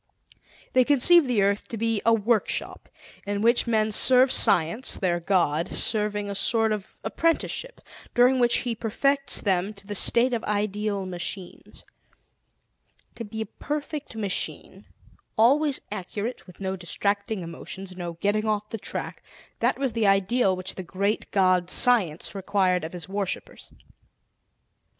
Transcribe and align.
They 0.73 0.83
conceive 0.83 1.27
the 1.27 1.43
earth 1.43 1.67
to 1.67 1.77
be 1.77 2.01
a 2.03 2.11
workshop 2.11 2.89
in 3.27 3.43
which 3.43 3.67
men 3.67 3.91
serve 3.91 4.31
Science, 4.31 4.97
their 4.97 5.19
God, 5.19 5.67
serving 5.67 6.27
a 6.27 6.33
sort 6.33 6.71
of 6.71 6.97
apprenticeship 7.03 7.81
during 8.15 8.39
which 8.39 8.57
He 8.65 8.73
perfects 8.73 9.41
them 9.41 9.75
to 9.75 9.85
the 9.85 9.93
state 9.93 10.33
of 10.33 10.43
ideal 10.45 11.05
machines. 11.05 11.85
To 13.13 13.23
be 13.23 13.41
a 13.41 13.45
perfect 13.45 14.15
machine, 14.15 14.87
always 15.37 15.81
accurate, 15.91 16.47
with 16.47 16.59
no 16.59 16.75
distracting 16.75 17.41
emotions, 17.43 17.95
no 17.95 18.13
getting 18.13 18.45
off 18.45 18.71
the 18.71 18.79
track 18.79 19.21
that 19.59 19.77
was 19.77 19.93
the 19.93 20.07
ideal 20.07 20.55
which 20.55 20.73
the 20.73 20.81
Great 20.81 21.29
God 21.29 21.69
Science 21.69 22.33
required 22.33 22.83
of 22.83 22.93
his 22.93 23.07
worshippers. 23.07 23.69